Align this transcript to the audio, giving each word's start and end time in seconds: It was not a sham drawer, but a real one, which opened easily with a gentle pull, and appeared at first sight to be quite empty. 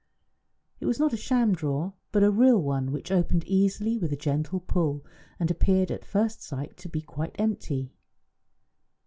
It 0.79 0.87
was 0.87 0.97
not 0.99 1.13
a 1.13 1.15
sham 1.15 1.53
drawer, 1.53 1.93
but 2.11 2.23
a 2.23 2.31
real 2.31 2.57
one, 2.59 2.91
which 2.91 3.11
opened 3.11 3.43
easily 3.43 3.99
with 3.99 4.11
a 4.11 4.15
gentle 4.17 4.59
pull, 4.59 5.05
and 5.39 5.51
appeared 5.51 5.91
at 5.91 6.05
first 6.05 6.41
sight 6.41 6.75
to 6.77 6.89
be 6.89 7.03
quite 7.03 7.35
empty. 7.39 7.93